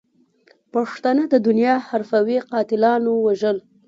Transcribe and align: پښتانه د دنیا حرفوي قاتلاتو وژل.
پښتانه 0.73 1.23
د 1.29 1.35
دنیا 1.47 1.75
حرفوي 1.87 2.37
قاتلاتو 2.51 3.11
وژل. 3.25 3.57